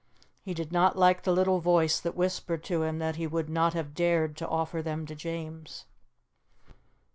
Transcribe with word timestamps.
He 0.41 0.55
did 0.55 0.71
not 0.71 0.97
like 0.97 1.21
the 1.21 1.31
little 1.31 1.59
voice 1.59 1.99
that 1.99 2.15
whispered 2.15 2.63
to 2.63 2.81
him 2.81 2.97
that 2.97 3.17
he 3.17 3.27
would 3.27 3.49
not 3.51 3.75
have 3.75 3.93
dared 3.93 4.35
to 4.37 4.47
offer 4.49 4.81
them 4.81 5.05
to 5.05 5.13
James. 5.13 5.85